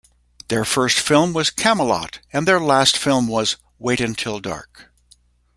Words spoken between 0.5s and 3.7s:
first film was "Camelot" and their last film was